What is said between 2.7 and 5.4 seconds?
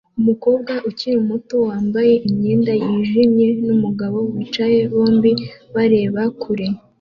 yijimye numugabo wicaye bombi